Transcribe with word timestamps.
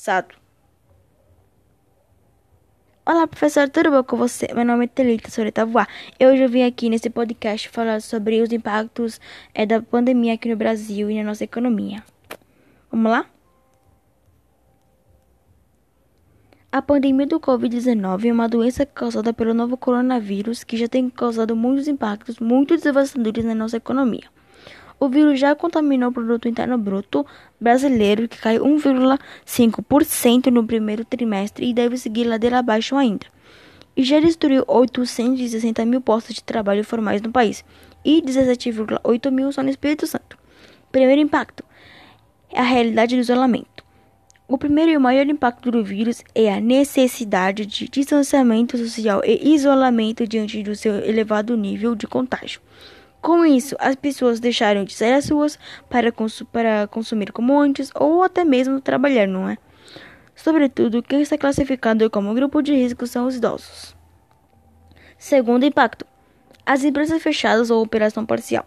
Sato. 0.00 0.34
Olá, 3.04 3.26
professor, 3.26 3.68
tudo 3.68 3.90
bom 3.90 4.02
com 4.02 4.16
você? 4.16 4.48
Meu 4.54 4.64
nome 4.64 4.86
é 4.86 4.88
Telita 4.88 5.30
Soreta 5.30 5.66
Voar. 5.66 5.86
Eu 6.18 6.34
já 6.38 6.46
vim 6.46 6.62
aqui 6.62 6.88
nesse 6.88 7.10
podcast 7.10 7.68
falar 7.68 8.00
sobre 8.00 8.40
os 8.40 8.50
impactos 8.50 9.20
é, 9.52 9.66
da 9.66 9.82
pandemia 9.82 10.32
aqui 10.32 10.48
no 10.48 10.56
Brasil 10.56 11.10
e 11.10 11.18
na 11.18 11.24
nossa 11.24 11.44
economia. 11.44 12.02
Vamos 12.90 13.12
lá? 13.12 13.26
A 16.72 16.80
pandemia 16.80 17.26
do 17.26 17.38
Covid-19 17.38 18.24
é 18.24 18.32
uma 18.32 18.48
doença 18.48 18.86
causada 18.86 19.34
pelo 19.34 19.52
novo 19.52 19.76
coronavírus 19.76 20.64
que 20.64 20.78
já 20.78 20.88
tem 20.88 21.10
causado 21.10 21.54
muitos 21.54 21.86
impactos 21.86 22.38
muito 22.38 22.74
devastadores 22.78 23.44
na 23.44 23.54
nossa 23.54 23.76
economia. 23.76 24.39
O 25.00 25.08
vírus 25.08 25.40
já 25.40 25.54
contaminou 25.54 26.10
o 26.10 26.12
produto 26.12 26.46
interno 26.46 26.76
bruto 26.76 27.26
brasileiro, 27.58 28.28
que 28.28 28.36
caiu 28.36 28.62
1,5% 28.66 30.48
no 30.48 30.66
primeiro 30.66 31.06
trimestre 31.06 31.70
e 31.70 31.72
deve 31.72 31.96
seguir 31.96 32.24
ladeira 32.24 32.58
abaixo 32.58 32.94
ainda. 32.94 33.26
E 33.96 34.04
já 34.04 34.20
destruiu 34.20 34.62
860 34.68 35.86
mil 35.86 36.02
postos 36.02 36.34
de 36.34 36.44
trabalho 36.44 36.84
formais 36.84 37.22
no 37.22 37.32
país 37.32 37.64
e 38.04 38.20
17,8 38.20 39.30
mil 39.30 39.50
só 39.50 39.62
no 39.62 39.70
Espírito 39.70 40.06
Santo. 40.06 40.36
Primeiro 40.92 41.22
impacto 41.22 41.64
é 42.50 42.60
a 42.60 42.64
realidade 42.64 43.16
do 43.16 43.22
isolamento. 43.22 43.82
O 44.46 44.58
primeiro 44.58 44.90
e 44.90 44.96
o 44.98 45.00
maior 45.00 45.26
impacto 45.26 45.70
do 45.70 45.82
vírus 45.82 46.22
é 46.34 46.52
a 46.52 46.60
necessidade 46.60 47.64
de 47.64 47.88
distanciamento 47.88 48.76
social 48.76 49.22
e 49.24 49.54
isolamento 49.54 50.26
diante 50.26 50.62
do 50.62 50.76
seu 50.76 50.96
elevado 50.96 51.56
nível 51.56 51.94
de 51.94 52.06
contágio. 52.06 52.60
Com 53.20 53.44
isso, 53.44 53.76
as 53.78 53.96
pessoas 53.96 54.40
deixaram 54.40 54.84
de 54.84 54.94
sair 54.94 55.12
às 55.12 55.28
ruas 55.28 55.58
para, 55.88 56.10
consu 56.10 56.44
para 56.46 56.86
consumir 56.86 57.32
como 57.32 57.58
antes 57.58 57.90
ou 57.94 58.22
até 58.22 58.44
mesmo 58.44 58.80
trabalhar, 58.80 59.26
não 59.26 59.48
é? 59.48 59.58
Sobretudo, 60.34 61.02
quem 61.02 61.20
está 61.20 61.36
classificado 61.36 62.08
como 62.08 62.32
grupo 62.34 62.62
de 62.62 62.72
risco 62.72 63.06
são 63.06 63.26
os 63.26 63.36
idosos. 63.36 63.94
Segundo 65.18 65.66
impacto: 65.66 66.06
as 66.64 66.82
empresas 66.82 67.22
fechadas 67.22 67.70
ou 67.70 67.82
operação 67.82 68.24
parcial. 68.24 68.66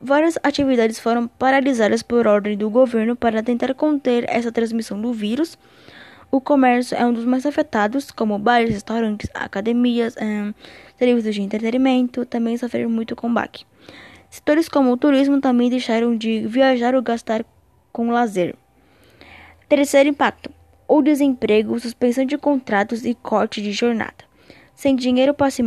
Várias 0.00 0.38
atividades 0.42 0.98
foram 0.98 1.28
paralisadas 1.28 2.02
por 2.02 2.26
ordem 2.26 2.56
do 2.56 2.70
governo 2.70 3.14
para 3.14 3.42
tentar 3.42 3.74
conter 3.74 4.24
essa 4.26 4.50
transmissão 4.50 5.00
do 5.00 5.12
vírus. 5.12 5.58
O 6.34 6.40
comércio 6.40 6.96
é 6.96 7.04
um 7.04 7.12
dos 7.12 7.26
mais 7.26 7.44
afetados, 7.44 8.10
como 8.10 8.38
bares, 8.38 8.70
restaurantes, 8.70 9.28
academias, 9.34 10.16
hum, 10.18 10.54
serviços 10.96 11.34
de 11.34 11.42
entretenimento, 11.42 12.24
também 12.24 12.56
sofreram 12.56 12.88
muito 12.88 13.14
com 13.14 13.30
baque. 13.30 13.66
Setores 14.30 14.66
como 14.66 14.90
o 14.90 14.96
turismo 14.96 15.42
também 15.42 15.68
deixaram 15.68 16.16
de 16.16 16.46
viajar 16.46 16.94
ou 16.94 17.02
gastar 17.02 17.44
com 17.92 18.10
lazer. 18.10 18.56
Terceiro 19.68 20.08
impacto: 20.08 20.50
o 20.88 21.02
desemprego, 21.02 21.78
suspensão 21.78 22.24
de 22.24 22.38
contratos 22.38 23.04
e 23.04 23.14
corte 23.14 23.60
de 23.60 23.72
jornada. 23.72 24.24
Sem 24.74 24.96
dinheiro 24.96 25.34
para 25.34 25.50
se, 25.50 25.62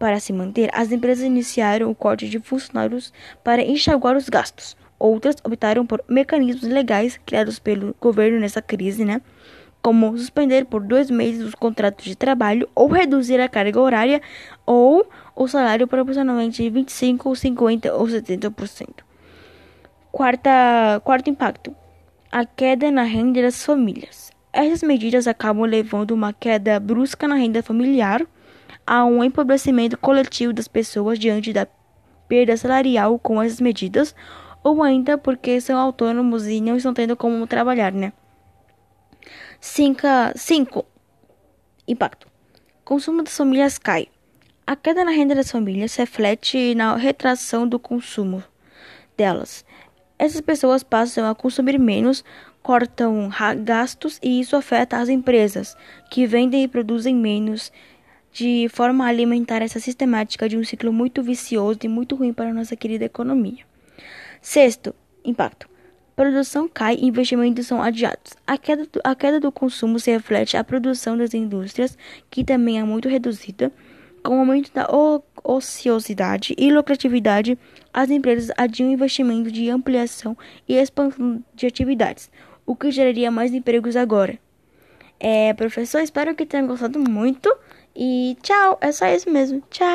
para 0.00 0.18
se 0.18 0.32
manter, 0.32 0.68
as 0.72 0.90
empresas 0.90 1.22
iniciaram 1.22 1.92
o 1.92 1.94
corte 1.94 2.28
de 2.28 2.40
funcionários 2.40 3.12
para 3.44 3.62
enxaguar 3.62 4.16
os 4.16 4.28
gastos. 4.28 4.76
Outras 4.98 5.36
optaram 5.44 5.86
por 5.86 6.02
mecanismos 6.08 6.64
legais 6.64 7.20
criados 7.24 7.60
pelo 7.60 7.94
governo 8.00 8.40
nessa 8.40 8.60
crise, 8.60 9.04
né? 9.04 9.22
Como 9.82 10.16
suspender 10.16 10.66
por 10.66 10.82
dois 10.82 11.10
meses 11.10 11.46
os 11.46 11.54
contratos 11.54 12.04
de 12.04 12.16
trabalho 12.16 12.68
ou 12.74 12.88
reduzir 12.88 13.40
a 13.40 13.48
carga 13.48 13.80
horária 13.80 14.20
ou 14.66 15.08
o 15.34 15.46
salário 15.46 15.86
proporcionalmente 15.86 16.62
de 16.62 16.70
25, 16.70 17.34
50 17.34 17.94
ou 17.94 18.06
70%. 18.06 18.88
Quarta, 20.10 21.00
quarto 21.04 21.30
impacto: 21.30 21.74
a 22.30 22.44
queda 22.44 22.90
na 22.90 23.02
renda 23.02 23.42
das 23.42 23.64
famílias. 23.64 24.30
Essas 24.52 24.82
medidas 24.82 25.28
acabam 25.28 25.64
levando 25.64 26.10
uma 26.12 26.32
queda 26.32 26.80
brusca 26.80 27.28
na 27.28 27.36
renda 27.36 27.62
familiar, 27.62 28.26
a 28.86 29.04
um 29.04 29.22
empobrecimento 29.22 29.96
coletivo 29.98 30.52
das 30.52 30.66
pessoas 30.66 31.18
diante 31.18 31.52
da 31.52 31.66
perda 32.26 32.56
salarial 32.56 33.18
com 33.18 33.40
essas 33.40 33.60
medidas, 33.60 34.14
ou 34.64 34.82
ainda 34.82 35.16
porque 35.16 35.60
são 35.60 35.78
autônomos 35.78 36.46
e 36.46 36.60
não 36.60 36.76
estão 36.76 36.92
tendo 36.92 37.16
como 37.16 37.46
trabalhar, 37.46 37.92
né? 37.92 38.12
5. 39.60 40.84
Impacto. 41.86 42.26
Consumo 42.84 43.22
das 43.22 43.36
famílias 43.36 43.78
cai. 43.78 44.08
A 44.66 44.76
queda 44.76 45.04
na 45.04 45.10
renda 45.10 45.34
das 45.34 45.50
famílias 45.50 45.96
reflete 45.96 46.74
na 46.74 46.94
retração 46.96 47.66
do 47.66 47.78
consumo 47.78 48.42
delas. 49.16 49.64
Essas 50.18 50.40
pessoas 50.40 50.82
passam 50.82 51.28
a 51.28 51.34
consumir 51.34 51.78
menos, 51.78 52.24
cortam 52.62 53.30
gastos 53.64 54.18
e 54.22 54.40
isso 54.40 54.56
afeta 54.56 54.98
as 54.98 55.08
empresas, 55.08 55.76
que 56.10 56.26
vendem 56.26 56.64
e 56.64 56.68
produzem 56.68 57.14
menos, 57.14 57.72
de 58.32 58.68
forma 58.68 59.04
a 59.04 59.08
alimentar 59.08 59.62
essa 59.62 59.80
sistemática 59.80 60.48
de 60.48 60.56
um 60.56 60.64
ciclo 60.64 60.92
muito 60.92 61.22
vicioso 61.22 61.78
e 61.84 61.88
muito 61.88 62.14
ruim 62.14 62.32
para 62.32 62.50
a 62.50 62.54
nossa 62.54 62.76
querida 62.76 63.04
economia. 63.04 63.64
Sexto, 64.42 64.94
impacto 65.24 65.68
produção 66.18 66.68
cai 66.68 66.96
e 66.96 67.06
investimentos 67.06 67.68
são 67.68 67.80
adiados. 67.80 68.32
A 68.44 68.58
queda, 68.58 68.82
do, 68.82 69.00
a 69.04 69.14
queda 69.14 69.38
do 69.38 69.52
consumo 69.52 70.00
se 70.00 70.10
reflete 70.10 70.56
à 70.56 70.64
produção 70.64 71.16
das 71.16 71.32
indústrias, 71.32 71.96
que 72.28 72.42
também 72.42 72.80
é 72.80 72.82
muito 72.82 73.08
reduzida. 73.08 73.70
Com 74.24 74.36
o 74.36 74.40
aumento 74.40 74.72
da 74.74 74.88
ociosidade 75.44 76.56
e 76.58 76.72
lucratividade, 76.72 77.56
as 77.94 78.10
empresas 78.10 78.50
adiam 78.58 78.90
investimento 78.90 79.52
de 79.52 79.70
ampliação 79.70 80.36
e 80.68 80.74
expansão 80.74 81.40
de 81.54 81.66
atividades, 81.66 82.28
o 82.66 82.74
que 82.74 82.90
geraria 82.90 83.30
mais 83.30 83.54
empregos 83.54 83.94
agora. 83.94 84.36
É, 85.20 85.54
professor, 85.54 86.00
espero 86.00 86.34
que 86.34 86.44
tenham 86.44 86.66
gostado 86.66 86.98
muito. 86.98 87.48
E 87.94 88.36
tchau, 88.42 88.76
é 88.80 88.90
só 88.90 89.06
isso 89.06 89.30
mesmo. 89.30 89.62
Tchau! 89.70 89.86